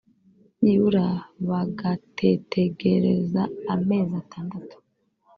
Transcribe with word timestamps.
nibura 0.61 1.05
bagatetegereza 1.49 3.41
amezi 3.73 4.13
atandatu 4.21 4.75